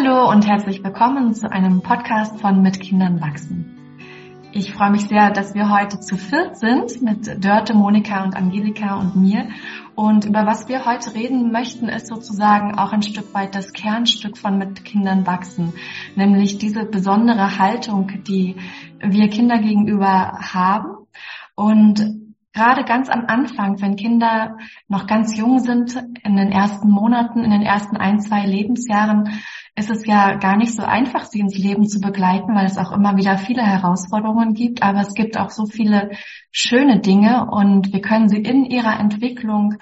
[0.00, 4.46] Hallo und herzlich willkommen zu einem Podcast von Mit Kindern wachsen.
[4.52, 8.94] Ich freue mich sehr, dass wir heute zu viert sind mit Dörte, Monika und Angelika
[8.94, 9.48] und mir.
[9.96, 14.38] Und über was wir heute reden möchten, ist sozusagen auch ein Stück weit das Kernstück
[14.38, 15.72] von Mit Kindern wachsen,
[16.14, 18.54] nämlich diese besondere Haltung, die
[19.00, 21.08] wir Kinder gegenüber haben.
[21.56, 24.56] Und gerade ganz am Anfang, wenn Kinder
[24.88, 25.94] noch ganz jung sind,
[26.24, 29.40] in den ersten Monaten, in den ersten ein, zwei Lebensjahren,
[29.76, 32.90] ist es ja gar nicht so einfach, sie ins Leben zu begleiten, weil es auch
[32.90, 34.82] immer wieder viele Herausforderungen gibt.
[34.82, 36.10] Aber es gibt auch so viele
[36.50, 39.76] schöne Dinge und wir können sie in ihrer Entwicklung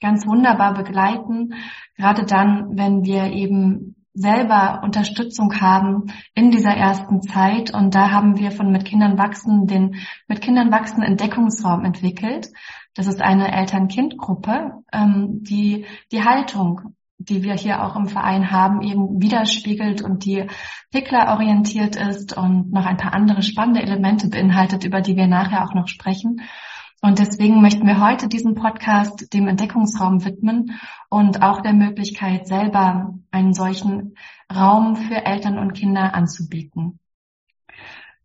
[0.00, 1.54] ganz wunderbar begleiten.
[1.96, 7.72] Gerade dann, wenn wir eben selber Unterstützung haben in dieser ersten Zeit.
[7.72, 9.96] Und da haben wir von Mit Kindern wachsen den
[10.26, 12.48] Mit Kindern wachsen Entdeckungsraum entwickelt.
[12.94, 18.82] Das ist eine Eltern-Kind-Gruppe, ähm, die die Haltung, die wir hier auch im Verein haben,
[18.82, 20.46] eben widerspiegelt und die
[20.90, 25.64] Pickler orientiert ist und noch ein paar andere spannende Elemente beinhaltet, über die wir nachher
[25.64, 26.40] auch noch sprechen.
[27.02, 33.14] Und deswegen möchten wir heute diesen Podcast dem Entdeckungsraum widmen und auch der Möglichkeit, selber
[33.30, 34.16] einen solchen
[34.54, 36.98] Raum für Eltern und Kinder anzubieten.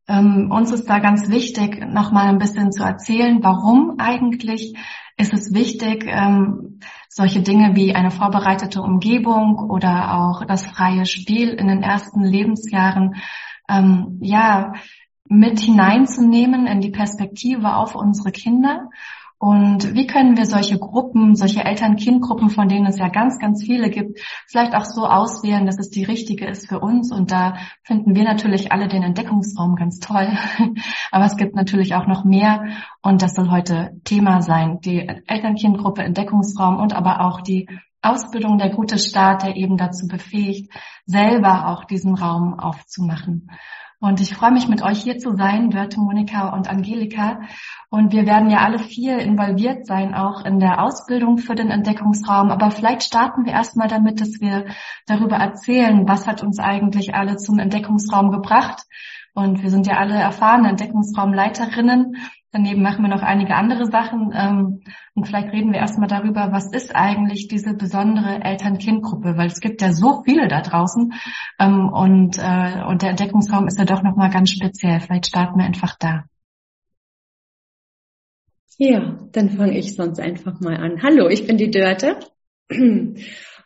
[0.07, 4.75] Ähm, uns ist da ganz wichtig, nochmal ein bisschen zu erzählen, warum eigentlich
[5.17, 11.49] ist es wichtig, ähm, solche Dinge wie eine vorbereitete Umgebung oder auch das freie Spiel
[11.49, 13.15] in den ersten Lebensjahren,
[13.69, 14.73] ähm, ja,
[15.27, 18.89] mit hineinzunehmen in die Perspektive auf unsere Kinder.
[19.37, 23.89] Und wie können wir solche Gruppen, solche Eltern-Kind-Gruppen, von denen es ja ganz, ganz viele
[23.89, 27.11] gibt, vielleicht auch so auswählen, dass es die richtige ist für uns?
[27.11, 30.29] Und da finden wir natürlich alle den Entdeckungsraum ganz toll.
[31.11, 32.65] Aber es gibt natürlich auch noch mehr.
[33.01, 34.79] Und das soll heute Thema sein.
[34.79, 37.67] Die Eltern-Kind-Gruppe Entdeckungsraum und aber auch die
[38.01, 40.71] Ausbildung der gute Staat, der eben dazu befähigt,
[41.05, 43.49] selber auch diesen Raum aufzumachen.
[44.01, 47.41] Und ich freue mich, mit euch hier zu sein, Dörte, Monika und Angelika.
[47.89, 52.51] Und wir werden ja alle vier involviert sein, auch in der Ausbildung für den Entdeckungsraum.
[52.51, 54.65] Aber vielleicht starten wir erstmal damit, dass wir
[55.07, 58.83] darüber erzählen, was hat uns eigentlich alle zum Entdeckungsraum gebracht.
[59.33, 62.17] Und wir sind ja alle erfahrene Entdeckungsraumleiterinnen.
[62.55, 64.31] Daneben machen wir noch einige andere Sachen.
[64.33, 64.81] Ähm,
[65.13, 69.81] und vielleicht reden wir erstmal darüber, was ist eigentlich diese besondere Eltern-Kind-Gruppe, weil es gibt
[69.81, 71.11] ja so viele da draußen.
[71.59, 75.01] Ähm, und, äh, und der Entdeckungsraum ist ja doch nochmal ganz speziell.
[75.01, 76.23] Vielleicht starten wir einfach da.
[78.77, 81.03] Ja, dann fange ich sonst einfach mal an.
[81.03, 82.21] Hallo, ich bin die Dörte.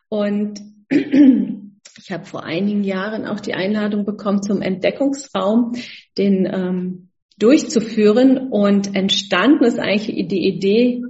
[0.10, 5.74] Und ich habe vor einigen Jahren auch die Einladung bekommen zum Entdeckungsraum,
[6.18, 7.09] den ähm,
[7.40, 8.50] durchzuführen.
[8.50, 11.04] Und entstanden ist eigentlich die Idee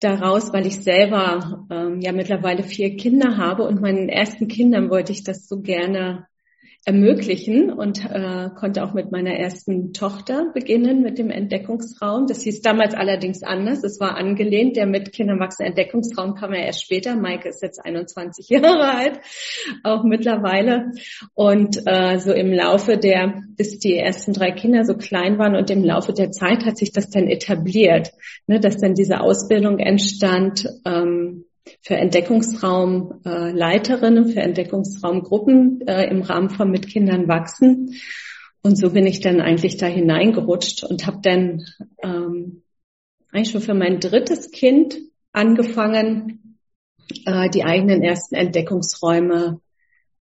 [0.00, 5.12] daraus, weil ich selber ähm, ja mittlerweile vier Kinder habe und meinen ersten Kindern wollte
[5.12, 6.26] ich das so gerne
[6.84, 12.26] ermöglichen und äh, konnte auch mit meiner ersten Tochter beginnen mit dem Entdeckungsraum.
[12.26, 13.82] Das hieß damals allerdings anders.
[13.82, 14.76] Es war angelehnt.
[14.76, 17.16] Der mit Kindern wachsende Entdeckungsraum kam ja erst später.
[17.16, 19.20] Maike ist jetzt 21 Jahre alt,
[19.82, 20.92] auch mittlerweile.
[21.34, 25.70] Und äh, so im Laufe der, bis die ersten drei Kinder so klein waren und
[25.70, 28.12] im Laufe der Zeit hat sich das dann etabliert,
[28.46, 30.68] ne, dass dann diese Ausbildung entstand.
[30.84, 31.45] Ähm,
[31.80, 37.94] für Entdeckungsraumleiterinnen, äh, für Entdeckungsraumgruppen äh, im Rahmen von Mit Kindern wachsen.
[38.62, 41.64] Und so bin ich dann eigentlich da hineingerutscht und habe dann
[42.02, 42.62] ähm,
[43.30, 44.98] eigentlich schon für mein drittes Kind
[45.32, 46.58] angefangen,
[47.24, 49.60] äh, die eigenen ersten Entdeckungsräume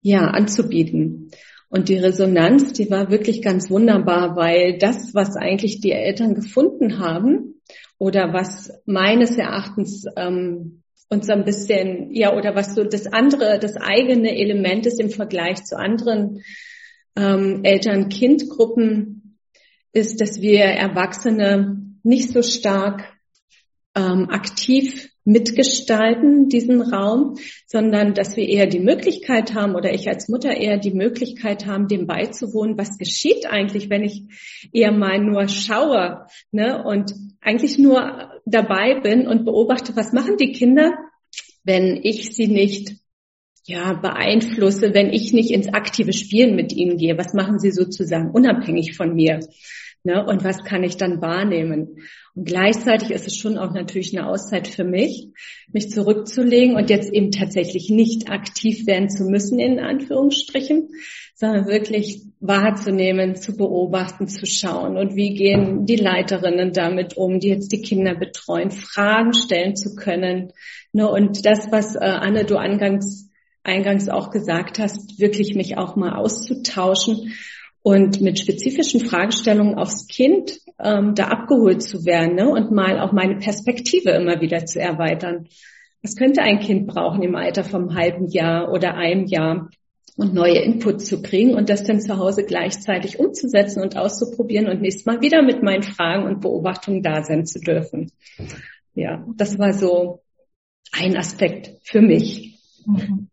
[0.00, 1.30] ja anzubieten.
[1.68, 6.98] Und die Resonanz, die war wirklich ganz wunderbar, weil das, was eigentlich die Eltern gefunden
[6.98, 7.62] haben
[7.98, 10.81] oder was meines Erachtens ähm,
[11.12, 15.10] und so ein bisschen, ja, oder was so das andere, das eigene Element ist im
[15.10, 16.42] Vergleich zu anderen
[17.16, 19.38] ähm, Eltern-Kind-Gruppen,
[19.92, 23.04] ist, dass wir Erwachsene nicht so stark
[23.94, 27.36] ähm, aktiv mitgestalten, diesen Raum,
[27.66, 31.88] sondern dass wir eher die Möglichkeit haben oder ich als Mutter eher die Möglichkeit haben,
[31.88, 34.24] dem beizuwohnen, was geschieht eigentlich, wenn ich
[34.72, 37.12] eher mal nur schaue ne, und
[37.42, 40.92] eigentlich nur dabei bin und beobachte, was machen die Kinder,
[41.64, 43.02] wenn ich sie nicht
[43.64, 47.16] ja, beeinflusse, wenn ich nicht ins aktive Spielen mit ihnen gehe.
[47.16, 49.40] Was machen sie sozusagen unabhängig von mir?
[50.04, 50.24] Ne?
[50.24, 51.96] Und was kann ich dann wahrnehmen?
[52.34, 55.28] Und gleichzeitig ist es schon auch natürlich eine Auszeit für mich,
[55.72, 60.88] mich zurückzulegen und jetzt eben tatsächlich nicht aktiv werden zu müssen, in Anführungsstrichen,
[61.34, 64.96] sondern wirklich wahrzunehmen, zu beobachten, zu schauen.
[64.96, 69.94] Und wie gehen die Leiterinnen damit um, die jetzt die Kinder betreuen, Fragen stellen zu
[69.94, 70.52] können.
[70.92, 71.08] Ne?
[71.08, 73.30] Und das, was äh, Anne, du angangs
[73.64, 77.34] eingangs auch gesagt hast, wirklich mich auch mal auszutauschen
[77.82, 82.48] und mit spezifischen Fragestellungen aufs Kind ähm, da abgeholt zu werden ne?
[82.48, 85.48] und mal auch meine Perspektive immer wieder zu erweitern.
[86.02, 89.70] Was könnte ein Kind brauchen im Alter vom halben Jahr oder einem Jahr?
[90.16, 94.82] Und neue Inputs zu kriegen und das dann zu Hause gleichzeitig umzusetzen und auszuprobieren und
[94.82, 98.12] nächstes Mal wieder mit meinen Fragen und Beobachtungen da sein zu dürfen.
[98.94, 100.22] Ja, das war so
[100.92, 102.58] ein Aspekt für mich.
[102.86, 103.28] Mhm.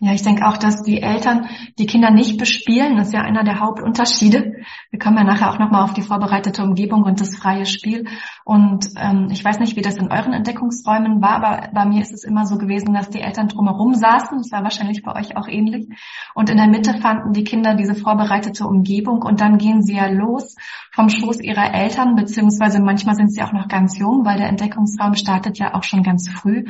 [0.00, 2.96] Ja, ich denke auch, dass die Eltern die Kinder nicht bespielen.
[2.96, 4.62] Das ist ja einer der Hauptunterschiede.
[4.90, 8.06] Wir kommen ja nachher auch nochmal auf die vorbereitete Umgebung und das freie Spiel.
[8.44, 12.12] Und ähm, ich weiß nicht, wie das in euren Entdeckungsräumen war, aber bei mir ist
[12.12, 14.38] es immer so gewesen, dass die Eltern drumherum saßen.
[14.38, 15.88] Das war wahrscheinlich bei euch auch ähnlich.
[16.32, 20.06] Und in der Mitte fanden die Kinder diese vorbereitete Umgebung und dann gehen sie ja
[20.06, 20.54] los
[20.92, 25.14] vom Schoß ihrer Eltern, beziehungsweise manchmal sind sie auch noch ganz jung, weil der Entdeckungsraum
[25.14, 26.66] startet ja auch schon ganz früh.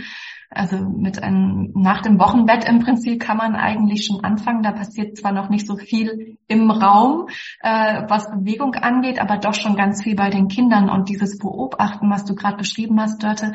[0.50, 4.62] Also mit einem, nach dem Wochenbett im Prinzip kann man eigentlich schon anfangen.
[4.62, 7.28] Da passiert zwar noch nicht so viel im Raum,
[7.60, 10.88] äh, was Bewegung angeht, aber doch schon ganz viel bei den Kindern.
[10.88, 13.52] Und dieses Beobachten, was du gerade beschrieben hast, Dörte,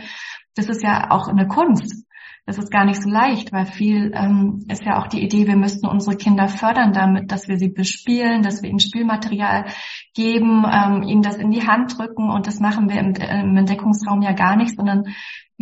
[0.56, 2.06] das ist ja auch eine Kunst.
[2.46, 5.56] Das ist gar nicht so leicht, weil viel ähm, ist ja auch die Idee, wir
[5.56, 9.66] müssten unsere Kinder fördern damit, dass wir sie bespielen, dass wir ihnen Spielmaterial
[10.14, 14.22] geben, ähm, ihnen das in die Hand drücken und das machen wir im, im Entdeckungsraum
[14.22, 15.06] ja gar nicht, sondern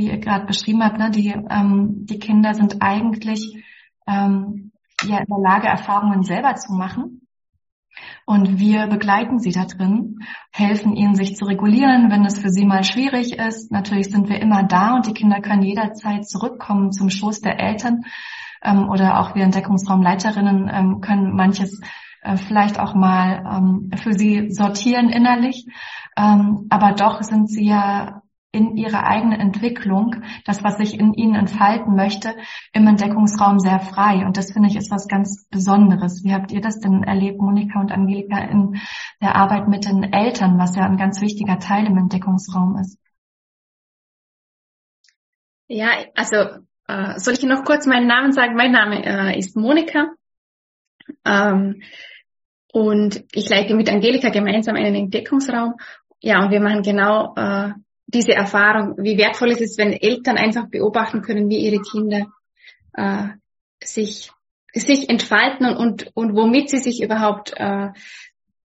[0.02, 3.64] wie ihr gerade beschrieben habt, ne, die, ähm, die Kinder sind eigentlich
[4.08, 4.72] ähm,
[5.04, 7.22] ja in der Lage, Erfahrungen selber zu machen.
[8.26, 10.20] Und wir begleiten sie da drin,
[10.52, 13.72] helfen ihnen, sich zu regulieren, wenn es für sie mal schwierig ist.
[13.72, 18.02] Natürlich sind wir immer da und die Kinder können jederzeit zurückkommen zum Schoß der Eltern.
[18.64, 21.80] Ähm, oder auch wir Entdeckungsraumleiterinnen ähm, können manches
[22.22, 25.68] äh, vielleicht auch mal ähm, für sie sortieren innerlich.
[26.18, 28.21] Ähm, aber doch sind sie ja
[28.52, 32.36] in ihrer eigenen Entwicklung, das, was sich in ihnen entfalten möchte,
[32.74, 34.26] im Entdeckungsraum sehr frei.
[34.26, 36.24] Und das finde ich ist was ganz Besonderes.
[36.24, 38.82] Wie habt ihr das denn erlebt, Monika und Angelika, in
[39.22, 43.00] der Arbeit mit den Eltern, was ja ein ganz wichtiger Teil im Entdeckungsraum ist?
[45.68, 46.36] Ja, also
[46.88, 48.56] äh, soll ich noch kurz meinen Namen sagen?
[48.56, 50.12] Mein Name äh, ist Monika.
[51.24, 51.82] Ähm,
[52.74, 55.76] und ich leite mit Angelika gemeinsam einen Entdeckungsraum.
[56.20, 57.72] Ja, und wir machen genau äh,
[58.14, 62.28] diese Erfahrung, wie wertvoll es ist, wenn Eltern einfach beobachten können, wie ihre Kinder
[62.94, 63.28] äh,
[63.84, 64.32] sich
[64.74, 67.90] sich entfalten und, und, und womit sie sich überhaupt äh,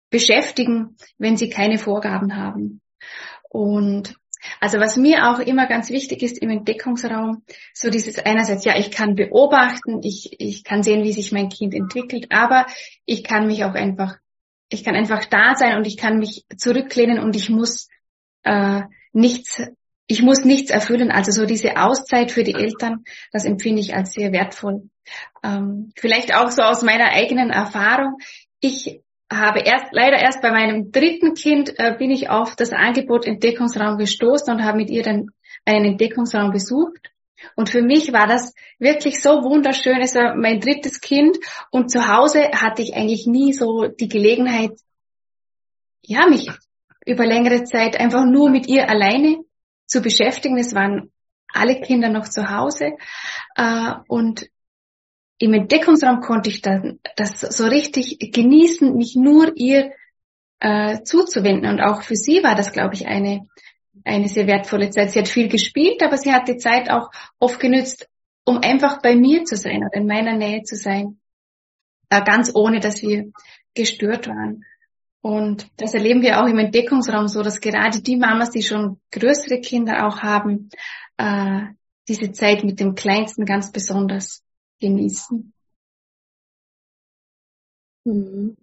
[0.10, 2.82] beschäftigen, wenn sie keine Vorgaben haben.
[3.50, 4.16] Und
[4.60, 7.44] also was mir auch immer ganz wichtig ist im Entdeckungsraum,
[7.74, 11.74] so dieses einerseits, ja, ich kann beobachten, ich, ich kann sehen, wie sich mein Kind
[11.74, 12.68] entwickelt, aber
[13.06, 14.18] ich kann mich auch einfach,
[14.70, 17.88] ich kann einfach da sein und ich kann mich zurücklehnen und ich muss
[18.44, 18.84] äh,
[19.16, 19.62] nichts,
[20.08, 21.10] ich muss nichts erfüllen.
[21.10, 24.90] Also so diese Auszeit für die Eltern, das empfinde ich als sehr wertvoll.
[25.44, 28.18] Ähm, vielleicht auch so aus meiner eigenen Erfahrung.
[28.60, 29.02] Ich
[29.32, 33.98] habe erst, leider erst bei meinem dritten Kind äh, bin ich auf das Angebot Entdeckungsraum
[33.98, 35.30] gestoßen und habe mit ihr dann
[35.66, 37.12] einen Entdeckungsraum besucht.
[37.56, 40.00] Und für mich war das wirklich so wunderschön.
[40.02, 41.38] Es war mein drittes Kind
[41.72, 44.72] und zu Hause hatte ich eigentlich nie so die Gelegenheit,
[46.02, 46.50] ja, mich
[47.06, 49.38] über längere Zeit einfach nur mit ihr alleine
[49.86, 50.58] zu beschäftigen.
[50.58, 51.12] Es waren
[51.54, 52.98] alle Kinder noch zu Hause
[53.56, 54.50] äh, und
[55.38, 59.92] im Entdeckungsraum konnte ich dann das so richtig genießen, mich nur ihr
[60.60, 61.70] äh, zuzuwenden.
[61.70, 63.48] Und auch für sie war das, glaube ich, eine,
[64.06, 65.12] eine sehr wertvolle Zeit.
[65.12, 68.08] Sie hat viel gespielt, aber sie hat die Zeit auch oft genützt,
[68.46, 71.20] um einfach bei mir zu sein oder in meiner Nähe zu sein.
[72.10, 73.32] Äh, ganz ohne, dass wir
[73.74, 74.64] gestört waren.
[75.26, 79.60] Und das erleben wir auch im Entdeckungsraum so, dass gerade die Mamas, die schon größere
[79.60, 80.70] Kinder auch haben,
[81.18, 81.62] äh,
[82.08, 84.44] diese Zeit mit dem Kleinsten ganz besonders
[84.80, 85.52] genießen.
[88.04, 88.56] Mhm.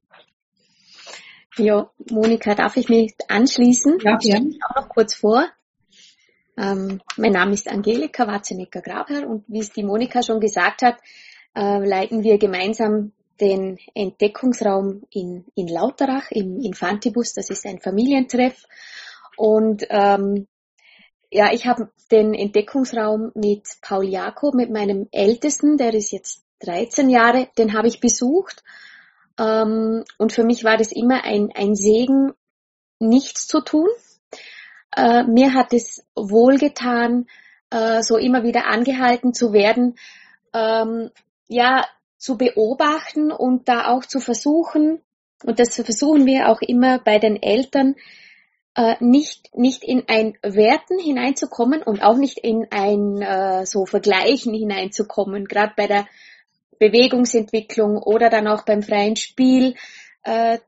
[1.56, 3.98] Ja, Monika, darf ich mich anschließen?
[3.98, 5.44] Ja, ich stelle mich auch noch kurz vor.
[6.56, 11.00] Ähm, mein Name ist Angelika Watzenecker-Grabherr und wie es die Monika schon gesagt hat,
[11.56, 13.10] äh, leiten wir gemeinsam
[13.40, 17.32] den Entdeckungsraum in, in Lauterach im Infantibus.
[17.34, 18.64] Das ist ein Familientreff.
[19.36, 20.46] Und ähm,
[21.30, 27.08] ja, ich habe den Entdeckungsraum mit Paul Jakob, mit meinem Ältesten, der ist jetzt 13
[27.08, 28.62] Jahre, den habe ich besucht.
[29.38, 32.32] Ähm, und für mich war das immer ein, ein Segen,
[32.98, 33.88] nichts zu tun.
[34.94, 37.26] Äh, mir hat es wohlgetan,
[37.70, 39.96] äh, so immer wieder angehalten zu werden,
[40.52, 41.10] ähm,
[41.48, 41.86] ja,
[42.22, 45.00] zu beobachten und da auch zu versuchen,
[45.44, 47.96] und das versuchen wir auch immer bei den Eltern,
[48.76, 54.54] äh, nicht, nicht in ein Werten hineinzukommen und auch nicht in ein äh, so Vergleichen
[54.54, 56.06] hineinzukommen, gerade bei der
[56.78, 59.74] Bewegungsentwicklung oder dann auch beim freien Spiel,
[60.22, 60.58] äh,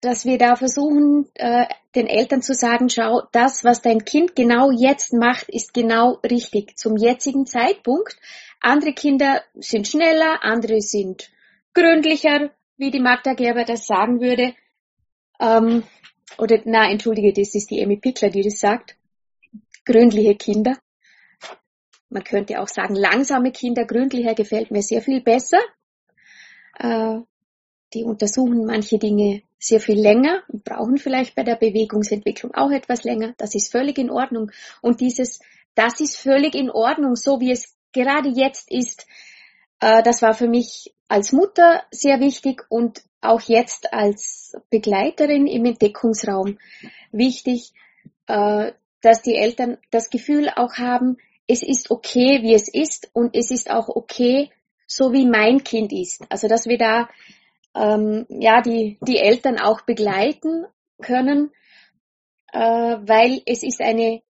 [0.00, 4.70] dass wir da versuchen, äh, den Eltern zu sagen, schau, das, was dein Kind genau
[4.70, 8.16] jetzt macht, ist genau richtig zum jetzigen Zeitpunkt.
[8.62, 11.30] Andere Kinder sind schneller, andere sind
[11.74, 14.54] gründlicher, wie die Magda Gerber das sagen würde.
[15.40, 15.82] Ähm,
[16.38, 18.96] oder na, entschuldige, das ist die Emmy Pickler, die das sagt.
[19.84, 20.78] Gründliche Kinder.
[22.08, 25.58] Man könnte auch sagen, langsame Kinder, gründlicher gefällt mir sehr viel besser.
[26.78, 27.18] Äh,
[27.94, 33.02] die untersuchen manche Dinge sehr viel länger und brauchen vielleicht bei der Bewegungsentwicklung auch etwas
[33.02, 33.34] länger.
[33.38, 34.52] Das ist völlig in Ordnung.
[34.80, 35.40] Und dieses,
[35.74, 39.06] das ist völlig in Ordnung, so wie es gerade jetzt ist,
[39.80, 45.64] äh, das war für mich als Mutter sehr wichtig und auch jetzt als Begleiterin im
[45.64, 46.58] Entdeckungsraum
[47.12, 47.72] wichtig,
[48.26, 53.36] äh, dass die Eltern das Gefühl auch haben, es ist okay, wie es ist und
[53.36, 54.50] es ist auch okay,
[54.86, 56.24] so wie mein Kind ist.
[56.28, 57.08] Also dass wir da
[57.74, 60.66] ähm, ja die die Eltern auch begleiten
[61.00, 61.50] können,
[62.52, 64.22] äh, weil es ist eine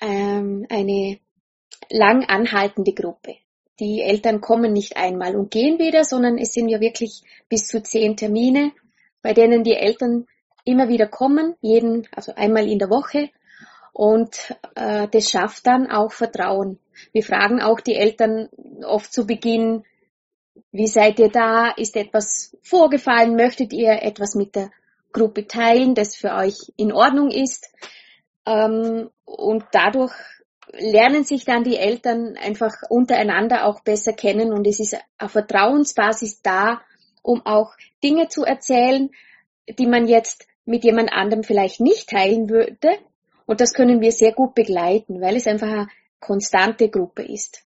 [0.00, 1.18] ähm, eine
[1.90, 3.36] lang anhaltende Gruppe.
[3.80, 7.82] Die Eltern kommen nicht einmal und gehen wieder, sondern es sind ja wirklich bis zu
[7.82, 8.72] zehn Termine,
[9.22, 10.26] bei denen die Eltern
[10.64, 13.30] immer wieder kommen, jeden, also einmal in der Woche.
[13.92, 16.78] Und äh, das schafft dann auch Vertrauen.
[17.12, 18.48] Wir fragen auch die Eltern
[18.84, 19.84] oft zu Beginn,
[20.70, 21.70] wie seid ihr da?
[21.70, 23.36] Ist etwas vorgefallen?
[23.36, 24.70] Möchtet ihr etwas mit der
[25.12, 27.70] Gruppe teilen, das für euch in Ordnung ist?
[28.46, 30.14] Ähm, und dadurch
[30.72, 36.42] lernen sich dann die Eltern einfach untereinander auch besser kennen und es ist eine Vertrauensbasis
[36.42, 36.80] da,
[37.22, 39.10] um auch Dinge zu erzählen,
[39.78, 42.98] die man jetzt mit jemand anderem vielleicht nicht teilen würde.
[43.46, 45.88] Und das können wir sehr gut begleiten, weil es einfach eine
[46.20, 47.64] konstante Gruppe ist.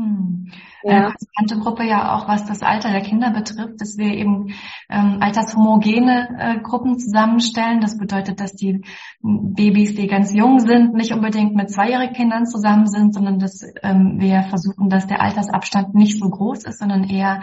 [0.00, 0.46] Hm.
[0.82, 0.92] Ja.
[0.92, 4.54] Eine konstante Gruppe ja auch, was das Alter der Kinder betrifft, dass wir eben
[4.88, 7.82] ähm, altershomogene äh, Gruppen zusammenstellen.
[7.82, 8.80] Das bedeutet, dass die
[9.20, 14.14] Babys, die ganz jung sind, nicht unbedingt mit zweijährigen Kindern zusammen sind, sondern dass ähm,
[14.18, 17.42] wir versuchen, dass der Altersabstand nicht so groß ist, sondern eher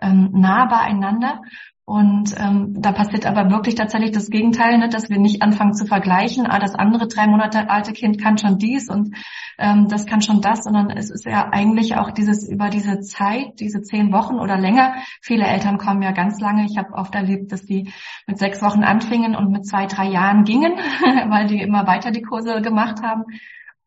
[0.00, 1.40] ähm, nah beieinander.
[1.88, 5.86] Und ähm, da passiert aber wirklich tatsächlich das Gegenteil, ne, dass wir nicht anfangen zu
[5.86, 9.14] vergleichen, ah, das andere drei Monate alte Kind kann schon dies und
[9.56, 13.60] ähm, das kann schon das, sondern es ist ja eigentlich auch dieses über diese Zeit,
[13.60, 14.96] diese zehn Wochen oder länger.
[15.22, 16.66] Viele Eltern kommen ja ganz lange.
[16.68, 17.92] Ich habe oft erlebt, dass die
[18.26, 20.72] mit sechs Wochen anfingen und mit zwei, drei Jahren gingen,
[21.28, 23.22] weil die immer weiter die Kurse gemacht haben.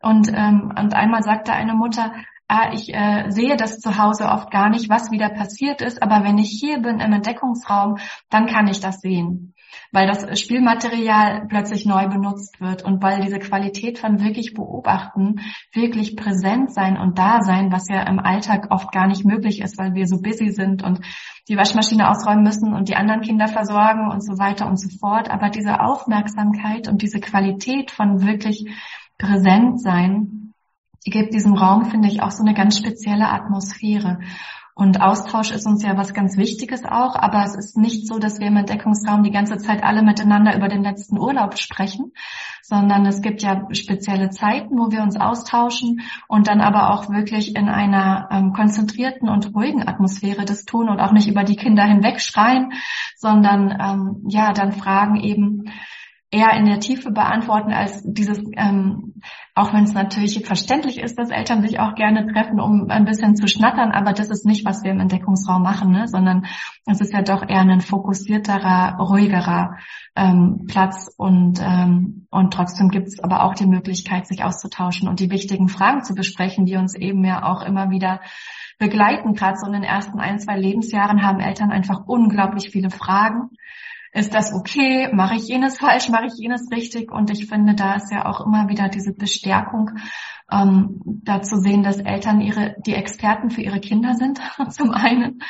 [0.01, 2.13] Und, ähm, und einmal sagte eine Mutter,
[2.50, 6.24] ah, ich äh, sehe das zu Hause oft gar nicht, was wieder passiert ist, aber
[6.24, 7.98] wenn ich hier bin im Entdeckungsraum,
[8.29, 9.53] dann kann ich das sehen,
[9.91, 15.41] weil das Spielmaterial plötzlich neu benutzt wird und weil diese Qualität von wirklich beobachten,
[15.74, 19.77] wirklich präsent sein und da sein, was ja im Alltag oft gar nicht möglich ist,
[19.77, 21.01] weil wir so busy sind und
[21.48, 25.29] die Waschmaschine ausräumen müssen und die anderen Kinder versorgen und so weiter und so fort.
[25.29, 28.65] Aber diese Aufmerksamkeit und diese Qualität von wirklich
[29.20, 30.49] präsent sein,
[31.06, 34.20] die gibt diesem Raum, finde ich, auch so eine ganz spezielle Atmosphäre.
[34.79, 38.39] Und Austausch ist uns ja was ganz Wichtiges auch, aber es ist nicht so, dass
[38.39, 42.13] wir im Entdeckungsraum die ganze Zeit alle miteinander über den letzten Urlaub sprechen,
[42.63, 47.58] sondern es gibt ja spezielle Zeiten, wo wir uns austauschen und dann aber auch wirklich
[47.58, 51.84] in einer ähm, konzentrierten und ruhigen Atmosphäre das tun und auch nicht über die Kinder
[51.84, 52.72] hinweg schreien,
[53.18, 55.65] sondern ähm, ja, dann fragen eben,
[56.32, 59.22] eher in der Tiefe beantworten als dieses, ähm,
[59.56, 63.36] auch wenn es natürlich verständlich ist, dass Eltern sich auch gerne treffen, um ein bisschen
[63.36, 66.08] zu schnattern, aber das ist nicht, was wir im Entdeckungsraum machen, ne?
[66.08, 66.46] sondern
[66.86, 69.78] es ist ja doch eher ein fokussierterer, ruhigerer
[70.16, 75.20] ähm, Platz und, ähm, und trotzdem gibt es aber auch die Möglichkeit, sich auszutauschen und
[75.20, 78.22] die wichtigen Fragen zu besprechen, die uns eben ja auch immer wieder
[78.78, 79.34] begleiten.
[79.34, 83.50] Gerade so in den ersten ein, zwei Lebensjahren haben Eltern einfach unglaublich viele Fragen
[84.12, 85.10] ist das okay?
[85.13, 86.10] Mache ich jenes falsch?
[86.10, 87.12] Mache ich jenes richtig?
[87.12, 89.92] Und ich finde, da ist ja auch immer wieder diese Bestärkung,
[90.51, 94.39] ähm, da zu sehen, dass Eltern ihre, die Experten für ihre Kinder sind,
[94.70, 95.41] zum einen,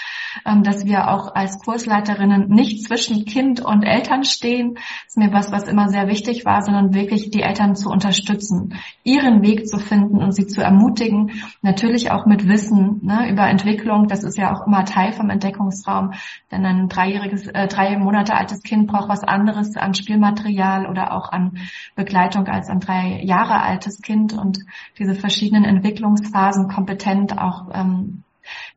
[0.45, 4.77] ähm, dass wir auch als Kursleiterinnen nicht zwischen Kind und Eltern stehen,
[5.07, 9.41] ist mir was, was immer sehr wichtig war, sondern wirklich die Eltern zu unterstützen, ihren
[9.41, 14.23] Weg zu finden und sie zu ermutigen, natürlich auch mit Wissen ne, über Entwicklung, das
[14.23, 16.13] ist ja auch immer Teil vom Entdeckungsraum,
[16.51, 21.31] denn ein dreijähriges, äh, drei Monate altes Kind braucht was anderes an Spielmaterial oder auch
[21.31, 21.57] an
[21.95, 24.33] Begleitung als ein drei Jahre altes Kind.
[24.33, 24.59] Und
[24.99, 28.23] diese verschiedenen Entwicklungsphasen kompetent auch ähm,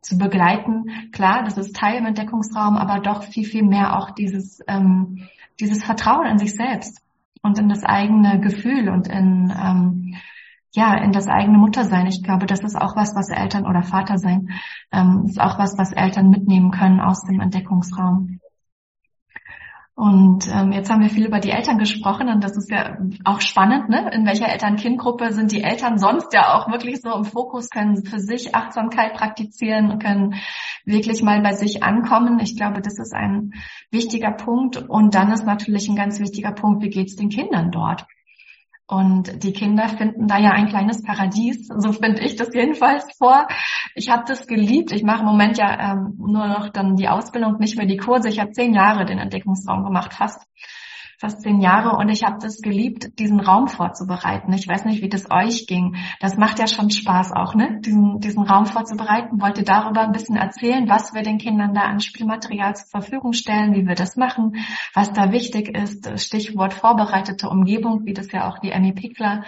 [0.00, 1.10] zu begleiten.
[1.12, 5.28] Klar, das ist Teil im Entdeckungsraum, aber doch viel, viel mehr auch dieses, ähm,
[5.60, 7.00] dieses Vertrauen in sich selbst.
[7.42, 10.14] und in das eigene Gefühl und in ähm,
[10.74, 12.06] ja in das eigene Muttersein.
[12.06, 14.48] Ich glaube, das ist auch was, was Eltern oder Vater sein
[14.92, 18.38] ähm, ist auch was, was Eltern mitnehmen können aus dem Entdeckungsraum.
[19.94, 23.42] Und ähm, jetzt haben wir viel über die Eltern gesprochen und das ist ja auch
[23.42, 24.10] spannend, ne?
[24.14, 28.18] In welcher Eltern-Kind-Gruppe sind die Eltern sonst ja auch wirklich so im Fokus, können für
[28.18, 30.36] sich Achtsamkeit praktizieren und können
[30.86, 32.40] wirklich mal bei sich ankommen.
[32.40, 33.52] Ich glaube, das ist ein
[33.90, 34.78] wichtiger Punkt.
[34.78, 38.06] Und dann ist natürlich ein ganz wichtiger Punkt, wie geht's den Kindern dort?
[38.86, 41.68] Und die Kinder finden da ja ein kleines Paradies.
[41.68, 43.46] So finde ich das jedenfalls vor.
[43.94, 44.92] Ich habe das geliebt.
[44.92, 48.28] Ich mache im Moment ja ähm, nur noch dann die Ausbildung, nicht mehr die Kurse.
[48.28, 50.46] Ich habe zehn Jahre den Entdeckungsraum gemacht, fast
[51.22, 54.52] fast zehn Jahre und ich habe das geliebt, diesen Raum vorzubereiten.
[54.54, 55.94] Ich weiß nicht, wie das euch ging.
[56.18, 57.78] Das macht ja schon Spaß auch, ne?
[57.80, 59.40] Diesen, diesen Raum vorzubereiten.
[59.40, 63.72] Wollte darüber ein bisschen erzählen, was wir den Kindern da an Spielmaterial zur Verfügung stellen,
[63.72, 64.56] wie wir das machen,
[64.94, 66.10] was da wichtig ist.
[66.20, 69.44] Stichwort vorbereitete Umgebung, wie das ja auch die Annie Pickler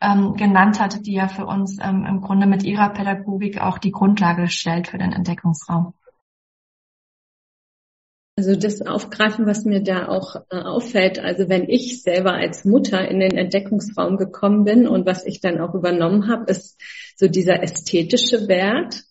[0.00, 3.90] ähm, genannt hat, die ja für uns ähm, im Grunde mit ihrer Pädagogik auch die
[3.90, 5.92] Grundlage stellt für den Entdeckungsraum.
[8.38, 13.08] Also das Aufgreifen, was mir da auch äh, auffällt, also wenn ich selber als Mutter
[13.08, 16.78] in den Entdeckungsraum gekommen bin und was ich dann auch übernommen habe, ist
[17.16, 19.04] so dieser ästhetische Wert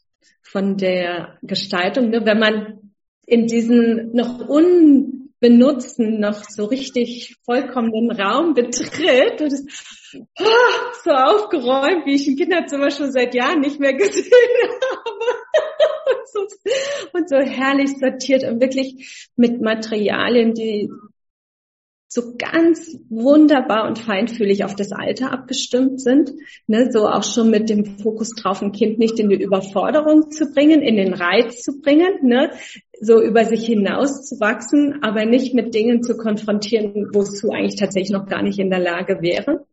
[0.44, 2.12] von der Gestaltung.
[2.12, 2.24] Ne?
[2.24, 2.91] Wenn man
[3.25, 4.48] in diesen noch
[5.46, 9.66] unbenutzten, noch so richtig vollkommenen Raum betritt und es,
[10.40, 10.44] oh,
[11.04, 14.32] so aufgeräumt, wie ich ein Kinderzimmer schon seit Jahren nicht mehr gesehen
[14.92, 15.25] habe.
[17.14, 20.90] Und so herrlich sortiert und wirklich mit Materialien, die
[22.15, 26.31] so ganz wunderbar und feinfühlig auf das Alter abgestimmt sind.
[26.65, 30.45] Ne, so auch schon mit dem Fokus drauf, ein Kind nicht in die Überforderung zu
[30.53, 32.51] bringen, in den Reiz zu bringen, ne,
[33.01, 38.12] so über sich hinaus zu wachsen, aber nicht mit Dingen zu konfrontieren, wozu eigentlich tatsächlich
[38.12, 39.65] noch gar nicht in der Lage wäre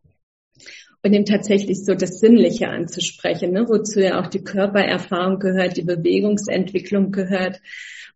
[1.04, 3.66] und ihm tatsächlich so das Sinnliche anzusprechen, ne?
[3.68, 7.60] wozu ja auch die Körpererfahrung gehört, die Bewegungsentwicklung gehört.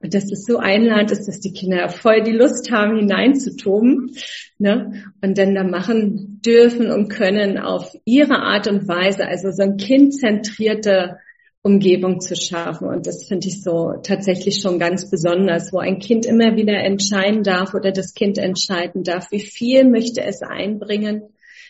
[0.01, 4.15] Und dass es so einladend ist, dass die Kinder voll die Lust haben, hineinzutoben
[4.59, 5.05] ne?
[5.23, 9.79] und dann da machen dürfen und können auf ihre Art und Weise, also so ein
[9.79, 11.17] kindzentrierte
[11.63, 12.87] Umgebung zu schaffen.
[12.87, 17.43] Und das finde ich so tatsächlich schon ganz besonders, wo ein Kind immer wieder entscheiden
[17.43, 21.23] darf oder das Kind entscheiden darf, wie viel möchte es einbringen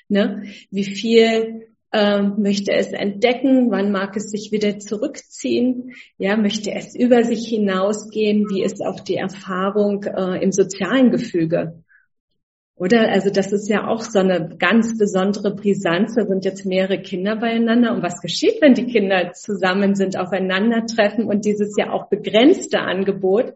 [0.08, 0.44] Ne?
[0.70, 3.70] Wie viel ähm, möchte es entdecken?
[3.70, 5.94] Wann mag es sich wieder zurückziehen?
[6.18, 8.46] Ja, möchte es über sich hinausgehen?
[8.50, 11.82] Wie ist auch die Erfahrung äh, im sozialen Gefüge?
[12.74, 13.08] Oder?
[13.08, 16.14] Also das ist ja auch so eine ganz besondere Brisanz.
[16.14, 17.94] Da sind jetzt mehrere Kinder beieinander.
[17.94, 23.54] Und was geschieht, wenn die Kinder zusammen sind, aufeinandertreffen und dieses ja auch begrenzte Angebot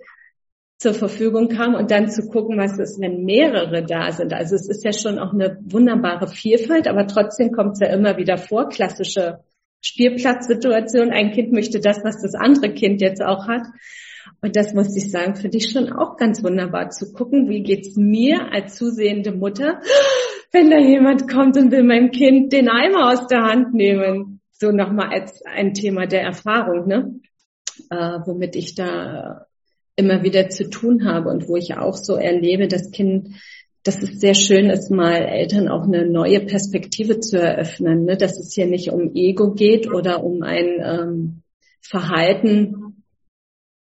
[0.80, 4.32] zur Verfügung kam und dann zu gucken, was ist, wenn mehrere da sind.
[4.32, 8.16] Also es ist ja schon auch eine wunderbare Vielfalt, aber trotzdem kommt es ja immer
[8.16, 9.40] wieder vor, klassische
[9.82, 11.10] Spielplatzsituation.
[11.10, 13.66] Ein Kind möchte das, was das andere Kind jetzt auch hat.
[14.40, 17.96] Und das muss ich sagen, finde ich schon auch ganz wunderbar zu gucken, wie geht's
[17.96, 19.82] mir als zusehende Mutter,
[20.50, 24.40] wenn da jemand kommt und will meinem Kind den Eimer aus der Hand nehmen.
[24.52, 27.20] So nochmal als ein Thema der Erfahrung, ne?
[27.90, 29.46] Äh, womit ich da
[30.00, 33.28] immer wieder zu tun habe und wo ich auch so erlebe, dass Kind,
[33.82, 38.16] dass es sehr schön ist, mal Eltern auch eine neue Perspektive zu eröffnen, ne?
[38.16, 41.42] dass es hier nicht um Ego geht oder um ein ähm,
[41.80, 43.04] Verhalten,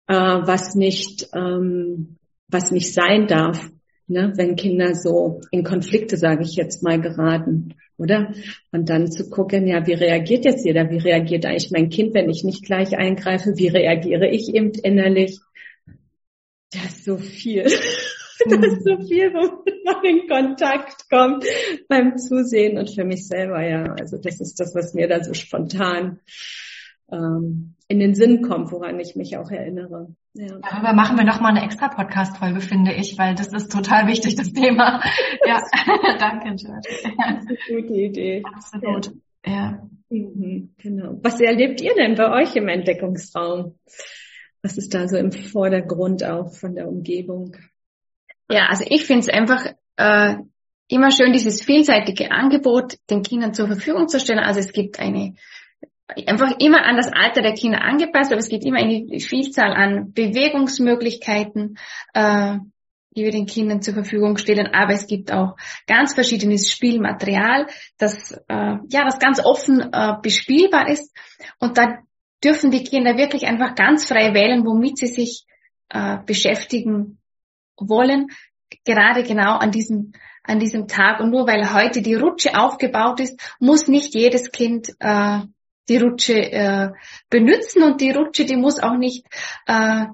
[0.07, 2.17] äh, was nicht, ähm,
[2.47, 3.69] was nicht sein darf,
[4.07, 4.33] ne?
[4.35, 8.33] wenn Kinder so in Konflikte, sage ich jetzt mal, geraten oder?
[8.71, 10.89] Und dann zu gucken, ja, wie reagiert jetzt jeder?
[10.89, 13.53] Wie reagiert eigentlich mein Kind, wenn ich nicht gleich eingreife?
[13.55, 15.39] Wie reagiere ich eben innerlich?
[16.71, 17.65] Das ist so viel.
[18.45, 21.43] Das ist so viel, wo man in Kontakt kommt
[21.89, 23.95] beim Zusehen und für mich selber, ja.
[23.99, 26.19] Also das ist das, was mir da so spontan
[27.11, 30.15] ähm, in den Sinn kommt, woran ich mich auch erinnere.
[30.33, 30.59] Ja.
[30.59, 34.53] Darüber machen wir nochmal eine extra Podcast-Folge, finde ich, weil das ist total wichtig, das
[34.53, 35.01] Thema.
[35.45, 35.61] Ja,
[36.19, 36.89] danke, George.
[36.89, 38.43] Das ist eine gute Idee.
[38.45, 39.11] Absolut.
[39.45, 39.51] Ja.
[39.51, 39.89] ja.
[40.09, 41.19] Mhm, genau.
[41.23, 43.75] Was erlebt ihr denn bei euch im Entdeckungsraum?
[44.67, 47.55] Was ist da so im Vordergrund auch von der Umgebung?
[48.49, 50.35] Ja, also ich finde es einfach äh,
[50.89, 54.39] immer schön, dieses vielseitige Angebot den Kindern zur Verfügung zu stellen.
[54.39, 55.35] Also es gibt eine
[56.27, 60.11] einfach immer an das Alter der Kinder angepasst, aber es gibt immer eine Vielzahl an
[60.11, 61.77] Bewegungsmöglichkeiten,
[62.13, 62.57] äh,
[63.15, 64.67] die wir den Kindern zur Verfügung stellen.
[64.73, 65.55] Aber es gibt auch
[65.87, 71.15] ganz verschiedenes Spielmaterial, das äh, ja, das ganz offen äh, bespielbar ist.
[71.57, 71.99] Und da
[72.43, 75.45] dürfen die Kinder wirklich einfach ganz frei wählen, womit sie sich
[75.89, 77.19] äh, beschäftigen
[77.77, 78.27] wollen.
[78.85, 80.11] gerade genau an diesem
[80.43, 84.89] an diesem Tag und nur weil heute die Rutsche aufgebaut ist, muss nicht jedes Kind
[84.99, 85.39] äh,
[85.89, 86.89] die Rutsche äh,
[87.29, 89.25] benutzen und die Rutsche, die muss auch nicht
[89.67, 90.05] äh,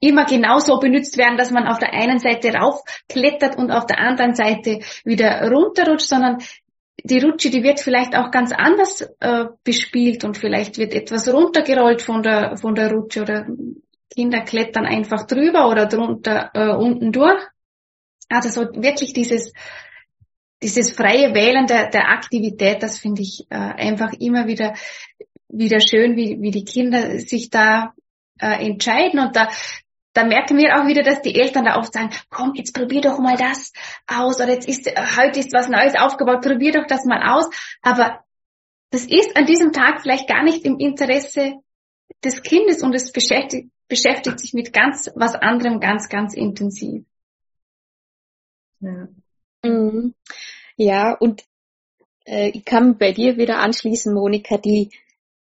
[0.00, 4.34] immer genauso benutzt werden, dass man auf der einen Seite raufklettert und auf der anderen
[4.34, 6.38] Seite wieder runterrutscht, sondern
[7.04, 12.02] die Rutsche, die wird vielleicht auch ganz anders äh, bespielt und vielleicht wird etwas runtergerollt
[12.02, 13.46] von der, von der Rutsche oder
[14.14, 17.42] Kinder klettern einfach drüber oder drunter äh, unten durch.
[18.28, 19.52] Also so wirklich dieses,
[20.62, 24.74] dieses freie Wählen der, der Aktivität, das finde ich äh, einfach immer wieder,
[25.48, 27.94] wieder schön, wie, wie die Kinder sich da
[28.38, 29.48] äh, entscheiden und da
[30.12, 33.18] da merken wir auch wieder, dass die Eltern da oft sagen, komm, jetzt probier doch
[33.18, 33.72] mal das
[34.06, 37.48] aus oder jetzt ist, heute ist was Neues aufgebaut, probier doch das mal aus.
[37.80, 38.24] Aber
[38.90, 41.54] das ist an diesem Tag vielleicht gar nicht im Interesse
[42.22, 47.04] des Kindes und es beschäftigt, beschäftigt sich mit ganz was anderem ganz, ganz intensiv.
[48.80, 49.08] Ja,
[49.64, 50.14] mhm.
[50.76, 51.44] ja und
[52.26, 54.90] äh, ich kann bei dir wieder anschließen, Monika, die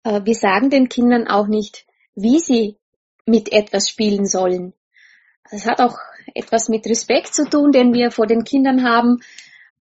[0.04, 2.78] äh, wir sagen den Kindern auch nicht, wie sie
[3.26, 4.74] mit etwas spielen sollen.
[5.52, 5.98] Es hat auch
[6.34, 9.22] etwas mit Respekt zu tun, den wir vor den Kindern haben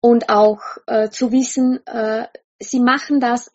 [0.02, 2.28] und auch äh, zu wissen, äh,
[2.60, 3.52] sie machen das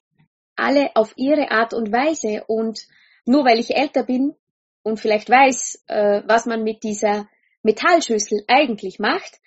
[0.56, 2.86] alle auf ihre Art und Weise und
[3.24, 4.34] nur weil ich älter bin
[4.82, 7.26] und vielleicht weiß, äh, was man mit dieser
[7.62, 9.40] Metallschüssel eigentlich macht,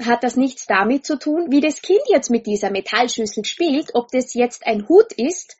[0.00, 4.08] hat das nichts damit zu tun, wie das Kind jetzt mit dieser Metallschüssel spielt, ob
[4.10, 5.58] das jetzt ein Hut ist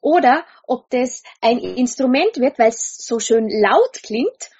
[0.00, 4.50] oder ob das ein Instrument wird, weil es so schön laut klingt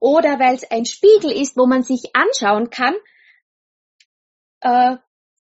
[0.00, 2.94] oder weil es ein Spiegel ist, wo man sich anschauen kann.
[4.60, 4.96] Äh,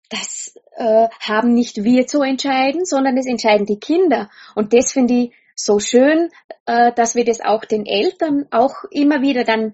[0.09, 4.29] das äh, haben nicht wir zu entscheiden, sondern es entscheiden die Kinder.
[4.53, 6.29] Und das finde ich so schön,
[6.65, 9.73] äh, dass wir das auch den Eltern auch immer wieder dann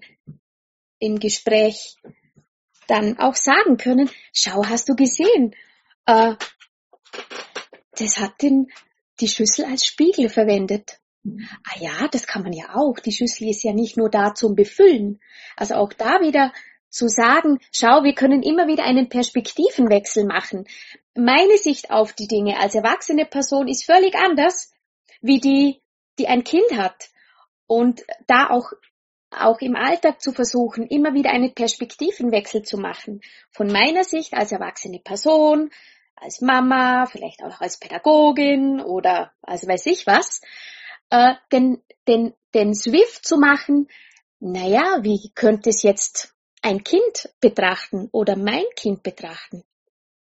[0.98, 1.96] im Gespräch
[2.86, 5.54] dann auch sagen können, schau, hast du gesehen,
[6.06, 6.34] äh,
[7.92, 8.70] das hat den
[9.20, 11.00] die Schüssel als Spiegel verwendet.
[11.24, 12.98] Ah ja, das kann man ja auch.
[12.98, 15.20] Die Schüssel ist ja nicht nur da zum Befüllen.
[15.56, 16.52] Also auch da wieder
[16.88, 20.66] zu sagen, schau, wir können immer wieder einen Perspektivenwechsel machen.
[21.14, 24.72] Meine Sicht auf die Dinge als erwachsene Person ist völlig anders,
[25.20, 25.80] wie die,
[26.18, 27.10] die ein Kind hat.
[27.66, 28.72] Und da auch,
[29.30, 33.20] auch im Alltag zu versuchen, immer wieder einen Perspektivenwechsel zu machen.
[33.50, 35.70] Von meiner Sicht als erwachsene Person,
[36.20, 40.40] als Mama, vielleicht auch als Pädagogin oder als weiß ich was,
[41.10, 43.88] äh, den, den, den Swift zu machen,
[44.38, 49.64] naja, wie könnte es jetzt ein Kind betrachten oder mein Kind betrachten?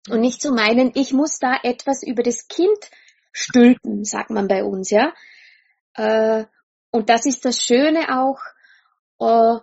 [0.09, 2.77] Und nicht zu meinen, ich muss da etwas über das Kind
[3.31, 5.13] stülpen, sagt man bei uns, ja.
[5.95, 6.45] Äh,
[6.91, 8.39] und das ist das Schöne auch
[9.19, 9.59] äh,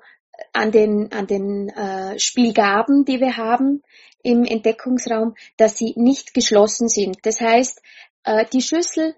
[0.53, 3.83] an den, an den äh, Spielgaben, die wir haben
[4.23, 7.19] im Entdeckungsraum, dass sie nicht geschlossen sind.
[7.23, 7.81] Das heißt,
[8.25, 9.15] äh, die Schüssel,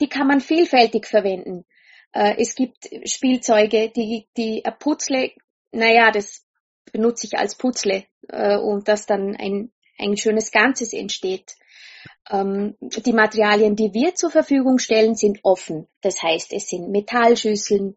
[0.00, 1.64] die kann man vielfältig verwenden.
[2.12, 5.32] Äh, es gibt Spielzeuge, die, die Putzle,
[5.72, 6.44] naja, das
[6.92, 11.56] benutze ich als Putzle äh, und dass dann ein, ein schönes Ganzes entsteht.
[12.30, 15.86] Ähm, die Materialien, die wir zur Verfügung stellen, sind offen.
[16.00, 17.96] Das heißt, es sind Metallschüsseln,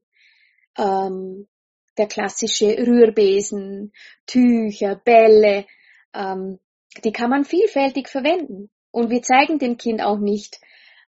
[0.77, 1.47] ähm,
[1.97, 3.91] der klassische Rührbesen,
[4.25, 5.65] Tücher, Bälle,
[6.13, 6.59] ähm,
[7.03, 8.69] die kann man vielfältig verwenden.
[8.91, 10.59] Und wir zeigen dem Kind auch nicht,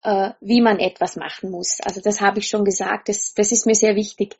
[0.02, 1.80] äh, wie man etwas machen muss.
[1.82, 4.36] Also das habe ich schon gesagt, das, das ist mir sehr wichtig,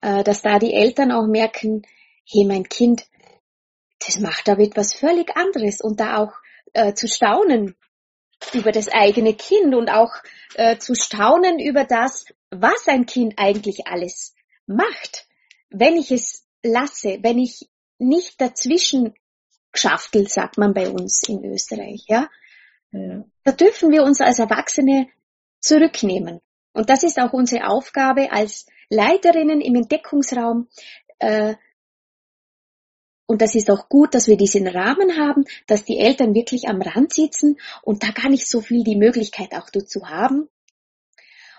[0.00, 1.82] äh, dass da die Eltern auch merken,
[2.26, 3.06] hey, mein Kind,
[4.06, 6.32] das macht da etwas völlig anderes und da auch
[6.72, 7.74] äh, zu staunen
[8.54, 10.12] über das eigene Kind und auch
[10.54, 14.34] äh, zu staunen über das, was ein Kind eigentlich alles
[14.66, 15.26] macht,
[15.68, 19.14] wenn ich es lasse, wenn ich nicht dazwischen
[19.72, 22.28] Schaftel, sagt man bei uns in Österreich, ja.
[22.92, 23.24] ja.
[23.44, 25.08] Da dürfen wir uns als Erwachsene
[25.60, 26.40] zurücknehmen.
[26.72, 30.68] Und das ist auch unsere Aufgabe als Leiterinnen im Entdeckungsraum.
[31.18, 31.54] Äh,
[33.26, 36.82] und das ist auch gut, dass wir diesen Rahmen haben, dass die Eltern wirklich am
[36.82, 40.48] Rand sitzen und da gar nicht so viel die Möglichkeit auch dazu haben.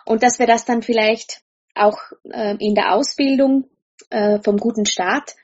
[0.06, 1.42] Und dass wir das dann vielleicht
[1.74, 3.70] auch äh, in der Ausbildung
[4.10, 5.36] äh, vom guten Start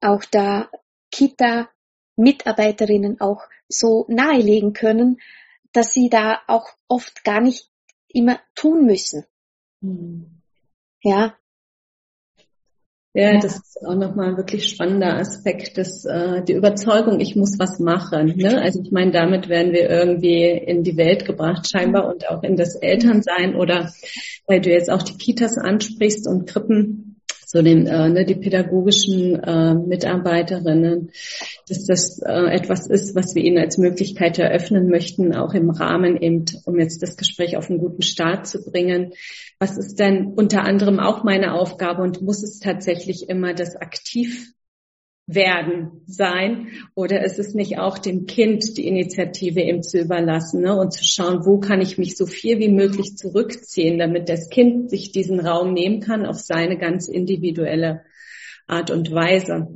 [0.00, 0.70] auch da
[1.10, 5.20] Kita-Mitarbeiterinnen auch so nahelegen können,
[5.72, 7.68] dass sie da auch oft gar nicht
[8.08, 9.24] immer tun müssen.
[9.80, 10.42] Mhm.
[11.02, 11.34] Ja.
[13.12, 17.58] Ja, das ist auch nochmal ein wirklich spannender Aspekt, dass äh, die Überzeugung, ich muss
[17.58, 18.36] was machen.
[18.36, 18.60] Ne?
[18.60, 22.54] Also ich meine, damit werden wir irgendwie in die Welt gebracht, scheinbar und auch in
[22.54, 23.92] das Elternsein oder
[24.46, 27.09] weil du jetzt auch die Kitas ansprichst und Krippen
[27.52, 31.10] so den, äh, ne, die pädagogischen äh, Mitarbeiterinnen,
[31.68, 36.16] dass das äh, etwas ist, was wir ihnen als Möglichkeit eröffnen möchten, auch im Rahmen
[36.16, 39.14] eben, um jetzt das Gespräch auf einen guten Start zu bringen.
[39.58, 44.52] Was ist denn unter anderem auch meine Aufgabe und muss es tatsächlich immer das aktiv
[45.34, 46.68] werden sein?
[46.94, 50.76] Oder ist es nicht auch dem Kind die Initiative eben zu überlassen ne?
[50.76, 54.90] und zu schauen, wo kann ich mich so viel wie möglich zurückziehen, damit das Kind
[54.90, 58.02] sich diesen Raum nehmen kann auf seine ganz individuelle
[58.66, 59.68] Art und Weise.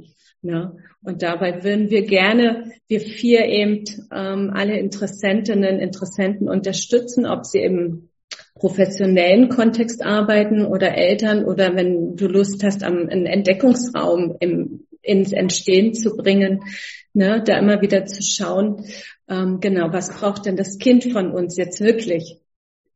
[0.42, 0.76] Ne?
[1.02, 7.60] Und dabei würden wir gerne, wir vier eben ähm, alle Interessentinnen, Interessenten unterstützen, ob sie
[7.60, 8.08] im
[8.54, 15.32] professionellen Kontext arbeiten oder Eltern oder wenn du Lust hast, am einen Entdeckungsraum im ins
[15.32, 16.64] Entstehen zu bringen,
[17.12, 18.84] ne, da immer wieder zu schauen,
[19.28, 22.38] ähm, genau, was braucht denn das Kind von uns jetzt wirklich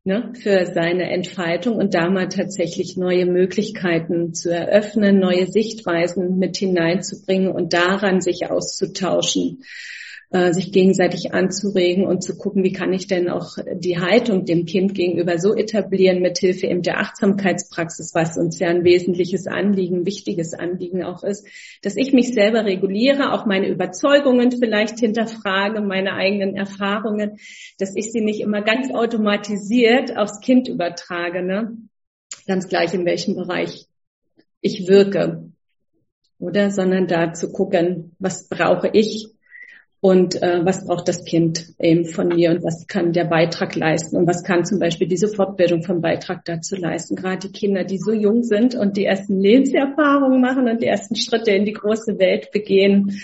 [0.03, 6.57] ne, für seine Entfaltung und da mal tatsächlich neue Möglichkeiten zu eröffnen, neue Sichtweisen mit
[6.57, 9.63] hineinzubringen und daran sich auszutauschen
[10.31, 14.65] äh, sich gegenseitig anzuregen und zu gucken, wie kann ich denn auch die Haltung dem
[14.65, 20.53] Kind gegenüber so etablieren, mithilfe eben der Achtsamkeitspraxis, was uns ja ein wesentliches Anliegen, wichtiges
[20.53, 21.47] Anliegen auch ist,
[21.81, 27.37] dass ich mich selber reguliere, auch meine Überzeugungen vielleicht hinterfrage, meine eigenen Erfahrungen,
[27.79, 31.75] dass ich sie nicht immer ganz automatisiert aufs Kind übertrage, ne?
[32.45, 33.87] ganz gleich in welchem Bereich
[34.61, 35.49] ich wirke,
[36.37, 36.69] oder?
[36.69, 39.38] Sondern da zu gucken, was brauche ich
[40.01, 44.15] und äh, was braucht das Kind eben von mir und was kann der Beitrag leisten
[44.15, 47.15] und was kann zum Beispiel diese Fortbildung vom Beitrag dazu leisten.
[47.15, 51.15] Gerade die Kinder, die so jung sind und die ersten Lebenserfahrungen machen und die ersten
[51.15, 53.19] Schritte in die große Welt begehen,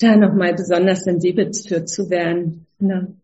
[0.00, 2.66] da nochmal besonders sensibel für zu werden.
[2.80, 3.14] Ne?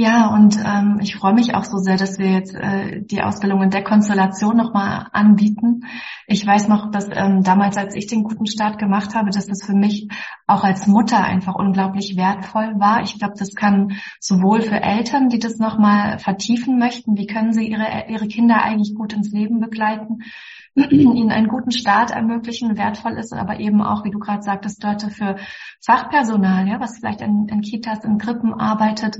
[0.00, 3.62] Ja, und ähm, ich freue mich auch so sehr, dass wir jetzt äh, die Ausbildung
[3.62, 5.86] in der Konstellation nochmal anbieten.
[6.28, 9.64] Ich weiß noch, dass ähm, damals, als ich den guten Start gemacht habe, dass das
[9.66, 10.08] für mich
[10.46, 13.02] auch als Mutter einfach unglaublich wertvoll war.
[13.02, 17.66] Ich glaube, das kann sowohl für Eltern, die das nochmal vertiefen möchten, wie können sie
[17.66, 20.20] ihre, ihre Kinder eigentlich gut ins Leben begleiten,
[20.76, 25.02] ihnen einen guten Start ermöglichen, wertvoll ist, aber eben auch, wie du gerade sagtest, dort
[25.12, 25.36] für
[25.84, 29.18] Fachpersonal, ja, was vielleicht in, in Kitas, in Krippen arbeitet,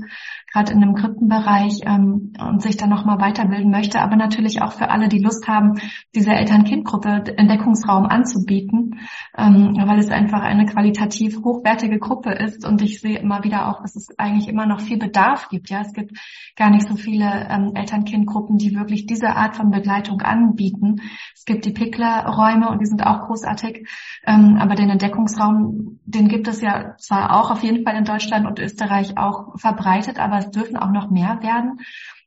[0.51, 4.89] gerade in einem Krippenbereich ähm, und sich dann nochmal weiterbilden möchte, aber natürlich auch für
[4.89, 5.79] alle, die Lust haben,
[6.15, 8.99] diese Eltern-Kind-Gruppe Entdeckungsraum anzubieten,
[9.37, 13.81] ähm, weil es einfach eine qualitativ hochwertige Gruppe ist und ich sehe immer wieder auch,
[13.81, 15.69] dass es eigentlich immer noch viel Bedarf gibt.
[15.69, 16.17] Ja, es gibt
[16.55, 21.01] gar nicht so viele ähm, Eltern-Kind-Gruppen, die wirklich diese Art von Begleitung anbieten.
[21.35, 23.87] Es gibt die Pickler-Räume und die sind auch großartig,
[24.25, 28.47] ähm, aber den Entdeckungsraum, den gibt es ja zwar auch auf jeden Fall in Deutschland
[28.47, 31.79] und Österreich auch verbreitet, aber es dürfen auch noch mehr werden,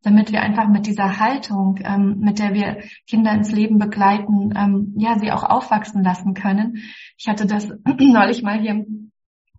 [0.03, 4.94] damit wir einfach mit dieser Haltung, ähm, mit der wir Kinder ins Leben begleiten, ähm,
[4.96, 6.83] ja, sie auch aufwachsen lassen können.
[7.16, 8.85] Ich hatte das neulich mal hier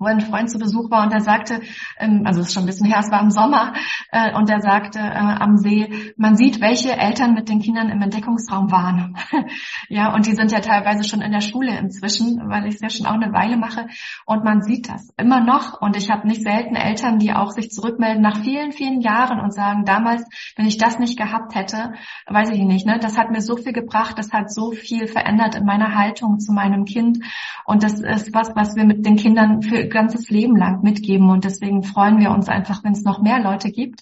[0.03, 1.61] wo ein Freund zu Besuch war und der sagte,
[1.97, 3.73] ähm, also es ist schon ein bisschen her, es war im Sommer,
[4.11, 8.01] äh, und der sagte äh, am See, man sieht, welche Eltern mit den Kindern im
[8.01, 9.17] Entdeckungsraum waren.
[9.89, 12.89] ja, und die sind ja teilweise schon in der Schule inzwischen, weil ich es ja
[12.89, 13.87] schon auch eine Weile mache.
[14.25, 15.81] Und man sieht das immer noch.
[15.81, 19.53] Und ich habe nicht selten Eltern, die auch sich zurückmelden nach vielen, vielen Jahren und
[19.53, 20.23] sagen, damals,
[20.55, 21.93] wenn ich das nicht gehabt hätte,
[22.27, 25.55] weiß ich nicht, ne, das hat mir so viel gebracht, das hat so viel verändert
[25.55, 27.19] in meiner Haltung zu meinem Kind.
[27.65, 31.29] Und das ist was, was wir mit den Kindern für ganzes Leben lang mitgeben.
[31.29, 34.01] Und deswegen freuen wir uns einfach, wenn es noch mehr Leute gibt,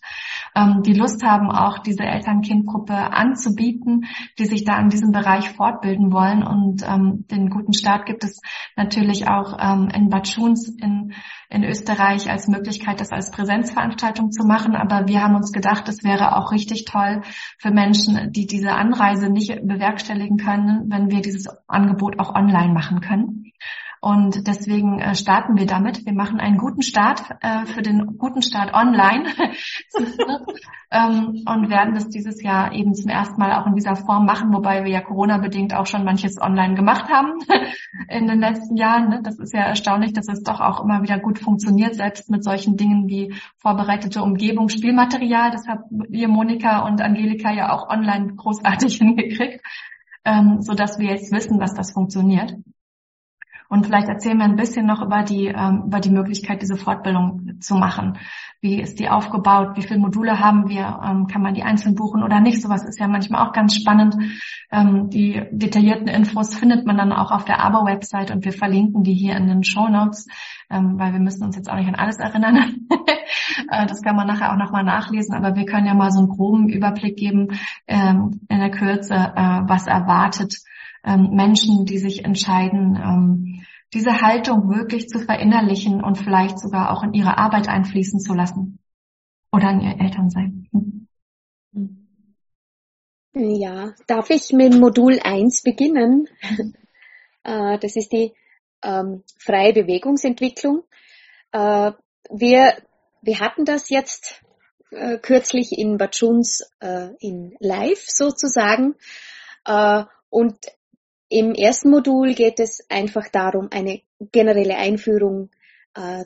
[0.56, 4.06] ähm, die Lust haben, auch diese Eltern-Kind-Gruppe anzubieten,
[4.40, 6.44] die sich da in diesem Bereich fortbilden wollen.
[6.44, 8.42] Und ähm, den guten Start gibt es
[8.76, 11.14] natürlich auch ähm, in Bad Schuns in,
[11.50, 14.76] in Österreich als Möglichkeit, das als Präsenzveranstaltung zu machen.
[14.76, 17.22] Aber wir haben uns gedacht, es wäre auch richtig toll
[17.60, 23.02] für Menschen, die diese Anreise nicht bewerkstelligen können, wenn wir dieses Angebot auch online machen
[23.02, 23.52] können.
[24.04, 26.08] Und deswegen äh, starten wir damit.
[26.08, 29.26] Wir machen einen guten Start äh, für den guten Start online
[30.92, 34.52] ähm, und werden das dieses Jahr eben zum ersten Mal auch in dieser Form machen,
[34.54, 37.34] wobei wir ja Corona-bedingt auch schon manches online gemacht haben
[38.10, 39.10] in den letzten Jahren.
[39.10, 39.22] Ne?
[39.22, 42.78] Das ist ja erstaunlich, dass es doch auch immer wieder gut funktioniert, selbst mit solchen
[42.78, 45.52] Dingen wie vorbereitete Umgebung, Spielmaterial.
[45.52, 49.62] Das haben wir Monika und Angelika ja auch online großartig hingekriegt,
[50.26, 52.56] ähm, so dass wir jetzt wissen, dass das funktioniert.
[53.72, 57.62] Und vielleicht erzählen wir ein bisschen noch über die, ähm, über die Möglichkeit, diese Fortbildung
[57.62, 58.18] zu machen.
[58.60, 59.78] Wie ist die aufgebaut?
[59.78, 61.00] Wie viele Module haben wir?
[61.02, 62.62] Ähm, kann man die einzeln buchen oder nicht?
[62.62, 64.18] Sowas ist ja manchmal auch ganz spannend.
[64.74, 69.14] Ähm, die detaillierten Infos findet man dann auch auf der ABO-Website und wir verlinken die
[69.14, 70.28] hier in den Show Notes,
[70.70, 72.88] ähm, weil wir müssen uns jetzt auch nicht an alles erinnern.
[73.70, 76.28] Äh, das kann man nachher auch nochmal nachlesen, aber wir können ja mal so einen
[76.28, 80.56] groben Überblick geben ähm, in der Kürze, äh, was erwartet
[81.04, 87.04] ähm, Menschen, die sich entscheiden, ähm, diese Haltung wirklich zu verinnerlichen und vielleicht sogar auch
[87.04, 88.80] in ihre Arbeit einfließen zu lassen
[89.52, 90.68] oder in ihr Elternsein.
[90.72, 91.08] Hm.
[93.34, 96.28] Ja, darf ich mit Modul 1 beginnen?
[97.44, 98.34] Äh, das ist die
[98.84, 100.84] ähm, freie Bewegungsentwicklung.
[101.52, 101.92] Äh,
[102.30, 102.78] wir,
[103.24, 104.44] wir hatten das jetzt
[104.92, 108.94] äh, kürzlich in Bachuns äh, in Live sozusagen.
[109.66, 110.56] Äh, und
[111.32, 115.50] im ersten Modul geht es einfach darum, eine generelle Einführung
[115.96, 116.26] äh,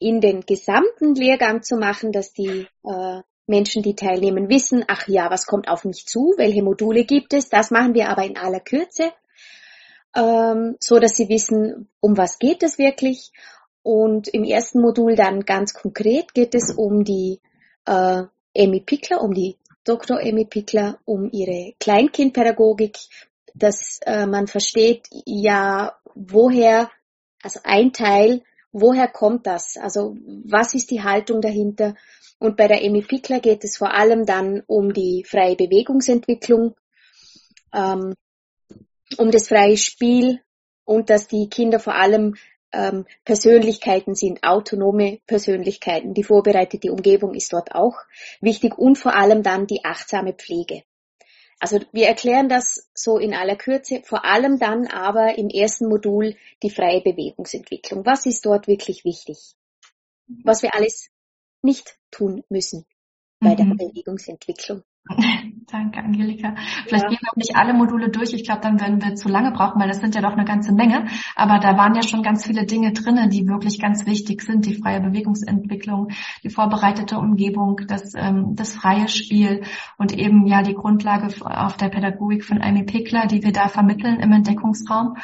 [0.00, 5.30] in den gesamten Lehrgang zu machen, dass die äh, Menschen, die teilnehmen, wissen, ach ja,
[5.30, 7.50] was kommt auf mich zu, welche Module gibt es.
[7.50, 9.12] Das machen wir aber in aller Kürze,
[10.16, 13.30] ähm, so dass sie wissen, um was geht es wirklich.
[13.84, 17.40] Und im ersten Modul dann ganz konkret geht es um die
[17.86, 18.24] äh,
[18.58, 20.18] Amy Pickler, um die Dr.
[20.18, 22.98] Amy Pickler, um ihre Kleinkindpädagogik,
[23.54, 26.90] dass äh, man versteht, ja, woher,
[27.42, 29.76] also ein Teil, woher kommt das?
[29.76, 31.94] Also was ist die Haltung dahinter?
[32.38, 36.74] Und bei der Emi Pickler geht es vor allem dann um die freie Bewegungsentwicklung,
[37.72, 38.14] ähm,
[39.18, 40.40] um das freie Spiel
[40.84, 42.34] und dass die Kinder vor allem
[42.72, 46.14] ähm, Persönlichkeiten sind, autonome Persönlichkeiten.
[46.14, 47.98] Die vorbereitete Umgebung ist dort auch
[48.40, 50.82] wichtig und vor allem dann die achtsame Pflege.
[51.62, 56.34] Also wir erklären das so in aller Kürze, vor allem dann aber im ersten Modul
[56.60, 58.04] die freie Bewegungsentwicklung.
[58.04, 59.54] Was ist dort wirklich wichtig?
[60.42, 61.10] Was wir alles
[61.62, 62.84] nicht tun müssen
[63.38, 63.56] bei mhm.
[63.56, 64.82] der Bewegungsentwicklung.
[65.70, 66.54] Danke, Angelika.
[66.86, 67.10] Vielleicht ja.
[67.10, 68.32] gehen wir nicht alle Module durch.
[68.32, 70.72] Ich glaube, dann werden wir zu lange brauchen, weil das sind ja doch eine ganze
[70.72, 71.06] Menge.
[71.36, 74.66] Aber da waren ja schon ganz viele Dinge drinnen, die wirklich ganz wichtig sind.
[74.66, 76.08] Die freie Bewegungsentwicklung,
[76.42, 79.62] die vorbereitete Umgebung, das, ähm, das freie Spiel
[79.98, 84.20] und eben ja die Grundlage auf der Pädagogik von Amy Pickler, die wir da vermitteln
[84.20, 85.16] im Entdeckungsraum.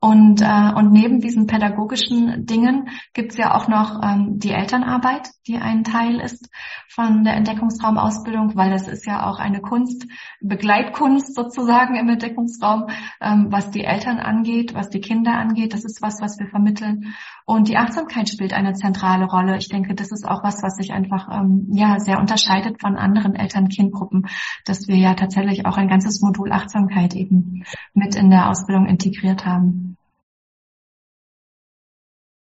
[0.00, 5.28] Und, äh, und neben diesen pädagogischen Dingen gibt es ja auch noch ähm, die Elternarbeit,
[5.48, 6.50] die ein Teil ist
[6.88, 10.06] von der Entdeckungsraumausbildung, weil das ist ja auch eine Kunst,
[10.40, 12.88] Begleitkunst sozusagen im Entdeckungsraum,
[13.20, 15.72] ähm, was die Eltern angeht, was die Kinder angeht.
[15.72, 17.14] Das ist was, was wir vermitteln.
[17.46, 19.56] Und die Achtsamkeit spielt eine zentrale Rolle.
[19.56, 23.34] Ich denke, das ist auch was, was sich einfach ähm, ja sehr unterscheidet von anderen
[23.34, 24.26] Eltern-Kind-Gruppen,
[24.66, 29.46] dass wir ja tatsächlich auch ein ganzes Modul Achtsamkeit eben mit in der Ausbildung integriert
[29.46, 29.96] haben.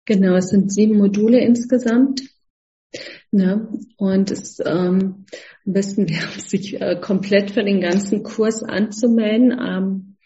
[0.06, 2.22] Genau, es sind sieben Module insgesamt.
[3.30, 3.68] Ne?
[3.96, 5.26] Und es ähm,
[5.66, 9.52] am besten wäre, sich äh, komplett für den ganzen Kurs anzumelden.
[9.52, 10.16] Ähm,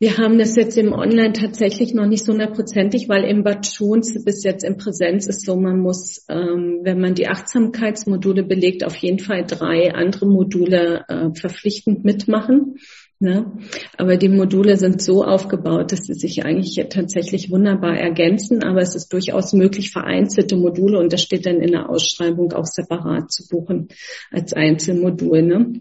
[0.00, 4.24] wir haben das jetzt im Online tatsächlich noch nicht so hundertprozentig, weil im Bad Schuns
[4.24, 8.94] bis jetzt in Präsenz ist so, man muss, ähm, wenn man die Achtsamkeitsmodule belegt, auf
[8.94, 12.76] jeden Fall drei andere Module äh, verpflichtend mitmachen.
[13.20, 13.50] Ne?
[13.96, 18.94] Aber die Module sind so aufgebaut, dass sie sich eigentlich tatsächlich wunderbar ergänzen, aber es
[18.94, 23.48] ist durchaus möglich, vereinzelte Module, und das steht dann in der Ausschreibung auch separat zu
[23.48, 23.88] buchen
[24.30, 25.42] als Einzelmodul.
[25.42, 25.72] Ne?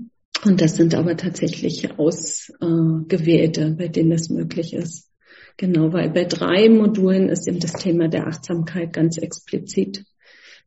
[0.45, 5.11] Und das sind aber tatsächlich ausgewählte, bei denen das möglich ist.
[5.57, 10.05] Genau, weil bei drei Modulen ist eben das Thema der Achtsamkeit ganz explizit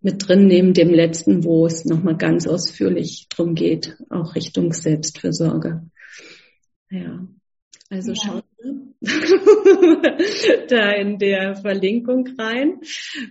[0.01, 5.83] mit drin, neben dem letzten, wo es nochmal ganz ausführlich drum geht, auch Richtung Selbstfürsorge.
[6.90, 7.26] Ja,
[7.88, 8.16] also ja.
[8.16, 8.44] schaut
[10.68, 12.81] da in der Verlinkung rein,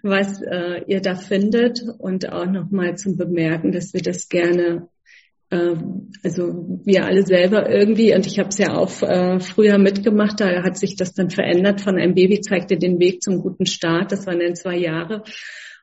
[0.02, 4.90] was äh, ihr da findet und auch nochmal zum Bemerken, dass wir das gerne
[5.52, 10.40] ähm, also wir alle selber irgendwie, und ich habe es ja auch äh, früher mitgemacht,
[10.40, 14.12] da hat sich das dann verändert von einem Baby zeigte den Weg zum guten Start,
[14.12, 15.24] das waren dann zwei Jahre.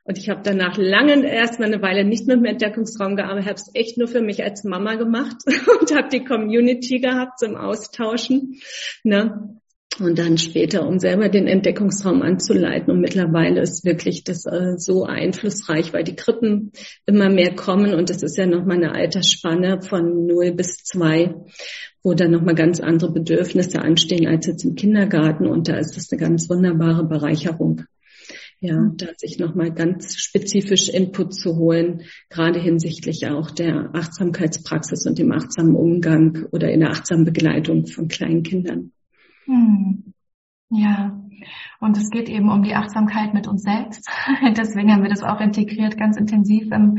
[0.07, 3.71] Und ich habe danach lange erstmal eine Weile nicht mit dem Entdeckungsraum gearbeitet, habe es
[3.73, 5.35] echt nur für mich als Mama gemacht
[5.81, 8.59] und habe die Community gehabt zum Austauschen.
[9.03, 9.59] Ne?
[9.99, 12.91] und dann später, um selber den Entdeckungsraum anzuleiten.
[12.91, 16.71] Und mittlerweile ist wirklich das äh, so einflussreich, weil die Krippen
[17.05, 21.33] immer mehr kommen und es ist ja nochmal eine Altersspanne von 0 bis 2,
[22.03, 26.11] wo dann nochmal ganz andere Bedürfnisse anstehen als jetzt im Kindergarten und da ist das
[26.11, 27.83] eine ganz wunderbare Bereicherung.
[28.59, 35.19] Ja, da sich nochmal ganz spezifisch Input zu holen, gerade hinsichtlich auch der Achtsamkeitspraxis und
[35.19, 38.91] dem achtsamen Umgang oder in der achtsamen Begleitung von kleinen Kindern.
[39.45, 40.13] Hm.
[40.69, 41.21] Ja,
[41.79, 44.09] und es geht eben um die Achtsamkeit mit uns selbst.
[44.57, 46.97] Deswegen haben wir das auch integriert, ganz intensiv im,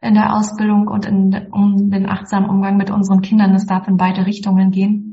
[0.00, 3.54] in der Ausbildung und in, um den achtsamen Umgang mit unseren Kindern.
[3.54, 5.09] Es darf in beide Richtungen gehen.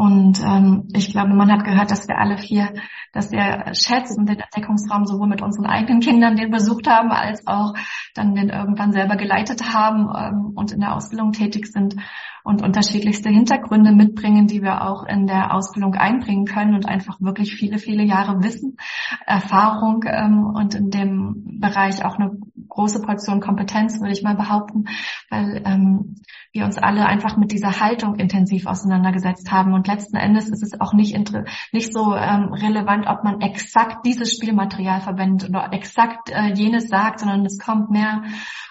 [0.00, 2.72] Und ähm, ich glaube, man hat gehört, dass wir alle vier
[3.12, 7.74] das sehr schätzen, den Entdeckungsraum sowohl mit unseren eigenen Kindern den besucht haben, als auch
[8.14, 11.96] dann den irgendwann selber geleitet haben ähm, und in der Ausbildung tätig sind
[12.44, 17.54] und unterschiedlichste Hintergründe mitbringen, die wir auch in der Ausbildung einbringen können und einfach wirklich
[17.54, 18.76] viele, viele Jahre Wissen,
[19.26, 22.32] Erfahrung ähm, und in dem Bereich auch eine
[22.68, 24.84] große Portion Kompetenz, würde ich mal behaupten,
[25.28, 26.16] weil ähm,
[26.52, 29.72] wir uns alle einfach mit dieser Haltung intensiv auseinandergesetzt haben.
[29.72, 31.16] Und letzten Endes ist es auch nicht,
[31.72, 37.20] nicht so ähm, relevant, ob man exakt dieses Spielmaterial verwendet oder exakt äh, jenes sagt,
[37.20, 38.22] sondern es kommt mehr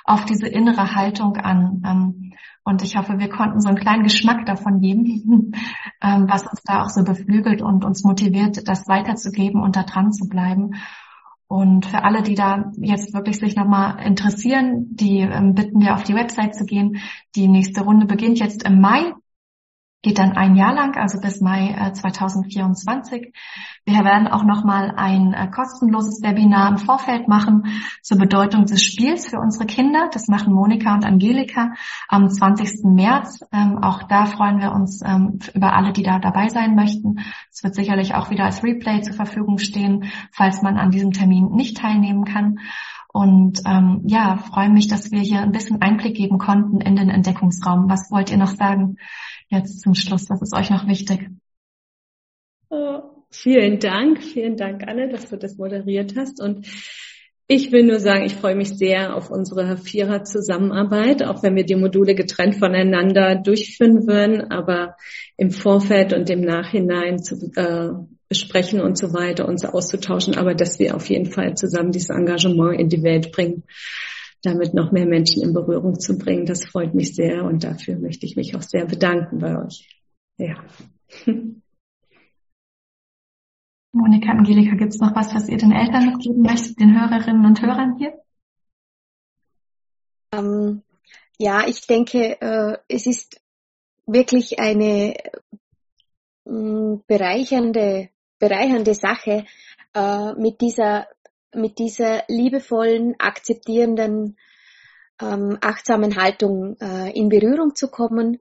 [0.03, 1.81] auf diese innere Haltung an.
[1.85, 2.28] Ähm,
[2.63, 5.53] und ich hoffe, wir konnten so einen kleinen Geschmack davon geben,
[6.01, 10.11] ähm, was uns da auch so beflügelt und uns motiviert, das weiterzugeben und da dran
[10.11, 10.75] zu bleiben.
[11.47, 16.03] Und für alle, die da jetzt wirklich sich nochmal interessieren, die ähm, bitten wir auf
[16.03, 16.97] die Website zu gehen.
[17.35, 19.13] Die nächste Runde beginnt jetzt im Mai
[20.01, 23.33] geht dann ein Jahr lang, also bis Mai äh, 2024.
[23.85, 27.63] Wir werden auch nochmal ein äh, kostenloses Webinar im Vorfeld machen
[28.01, 30.09] zur Bedeutung des Spiels für unsere Kinder.
[30.13, 31.73] Das machen Monika und Angelika
[32.07, 32.85] am 20.
[32.85, 33.41] März.
[33.51, 37.19] Ähm, auch da freuen wir uns ähm, über alle, die da dabei sein möchten.
[37.51, 41.49] Es wird sicherlich auch wieder als Replay zur Verfügung stehen, falls man an diesem Termin
[41.51, 42.59] nicht teilnehmen kann.
[43.11, 47.09] Und ähm, ja, freue mich, dass wir hier ein bisschen Einblick geben konnten in den
[47.09, 47.89] Entdeckungsraum.
[47.89, 48.97] Was wollt ihr noch sagen?
[49.49, 50.29] jetzt zum Schluss?
[50.29, 51.29] Was ist euch noch wichtig?
[52.69, 53.01] Oh,
[53.31, 56.41] vielen Dank, vielen Dank, Anne, dass du das moderiert hast.
[56.41, 56.67] Und
[57.47, 61.75] ich will nur sagen, ich freue mich sehr auf unsere Vierer-Zusammenarbeit, auch wenn wir die
[61.75, 64.95] Module getrennt voneinander durchführen würden, aber
[65.35, 67.89] im Vorfeld und im Nachhinein zu äh,
[68.29, 72.79] besprechen und so weiter, uns auszutauschen, aber dass wir auf jeden Fall zusammen dieses Engagement
[72.79, 73.63] in die Welt bringen
[74.41, 76.45] damit noch mehr Menschen in Berührung zu bringen.
[76.45, 79.87] Das freut mich sehr und dafür möchte ich mich auch sehr bedanken bei euch.
[80.37, 80.63] Ja.
[83.91, 87.61] Monika, Angelika, gibt es noch was, was ihr den Eltern mitgeben möchtet, den Hörerinnen und
[87.61, 88.13] Hörern hier?
[90.31, 90.83] Ähm,
[91.39, 93.41] ja, ich denke, äh, es ist
[94.05, 95.15] wirklich eine
[96.45, 98.09] äh, bereichernde,
[98.39, 99.45] bereichernde Sache,
[99.93, 101.07] äh, mit dieser
[101.53, 104.37] mit dieser liebevollen, akzeptierenden,
[105.21, 108.39] ähm, achtsamen Haltung äh, in Berührung zu kommen.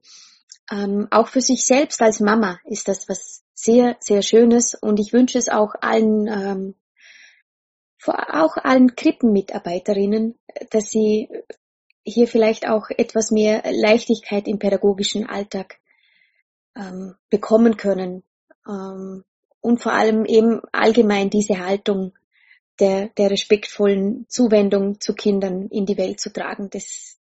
[0.71, 5.13] Ähm, auch für sich selbst als Mama ist das was sehr, sehr Schönes und ich
[5.13, 6.75] wünsche es auch allen, ähm,
[8.07, 10.39] auch allen Krippenmitarbeiterinnen,
[10.71, 11.29] dass sie
[12.05, 15.79] hier vielleicht auch etwas mehr Leichtigkeit im pädagogischen Alltag
[16.77, 18.23] ähm, bekommen können
[18.69, 19.25] ähm,
[19.61, 22.13] und vor allem eben allgemein diese Haltung
[22.81, 26.71] der, der respektvollen Zuwendung zu Kindern in die Welt zu tragen.
[26.71, 27.21] Das ist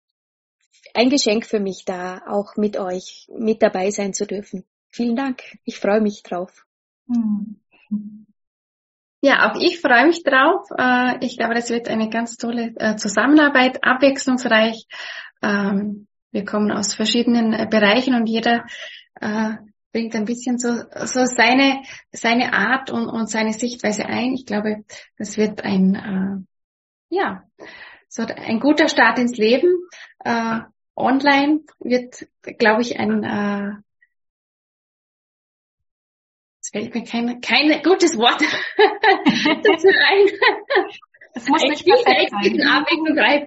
[0.93, 4.65] ein Geschenk für mich da, auch mit euch mit dabei sein zu dürfen.
[4.89, 5.41] Vielen Dank.
[5.63, 6.65] Ich freue mich drauf.
[9.21, 10.67] Ja, auch ich freue mich drauf.
[10.77, 14.85] Äh, ich glaube, das wird eine ganz tolle äh, Zusammenarbeit, abwechslungsreich.
[15.41, 18.65] Ähm, wir kommen aus verschiedenen äh, Bereichen und jeder
[19.97, 21.81] bringt ein bisschen so, so seine,
[22.11, 24.35] seine Art und, und seine Sichtweise ein.
[24.35, 24.85] Ich glaube,
[25.17, 25.95] das wird ein,
[27.09, 27.43] äh, ja,
[28.07, 29.73] so ein guter Start ins Leben.
[30.19, 30.59] Äh,
[30.95, 32.27] online wird,
[32.59, 33.71] glaube ich, ein, äh,
[36.61, 38.39] es fällt mir kein, kein gutes Wort
[39.63, 40.99] dazu ein.
[41.37, 42.57] Es muss nicht perfekt sein.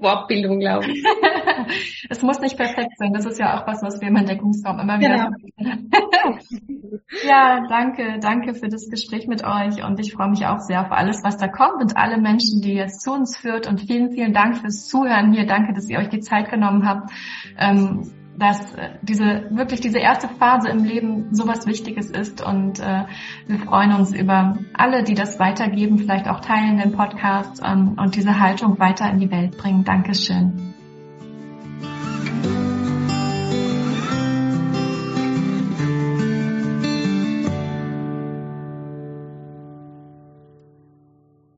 [0.00, 1.04] Wortbildung, glaube ich.
[2.08, 3.12] es muss nicht perfekt sein.
[3.12, 6.38] Das ist ja auch was, was wir im Entdeckungsraum immer wieder genau.
[7.26, 10.92] Ja, danke, danke für das Gespräch mit euch und ich freue mich auch sehr auf
[10.92, 14.32] alles, was da kommt und alle Menschen, die jetzt zu uns führt und vielen, vielen
[14.32, 15.46] Dank fürs Zuhören hier.
[15.46, 17.10] Danke, dass ihr euch die Zeit genommen habt.
[17.58, 23.04] Ähm, dass äh, diese wirklich diese erste Phase im Leben sowas Wichtiges ist und äh,
[23.46, 28.16] wir freuen uns über alle, die das weitergeben, vielleicht auch teilen den Podcast ähm, und
[28.16, 29.84] diese Haltung weiter in die Welt bringen.
[29.84, 30.79] Dankeschön.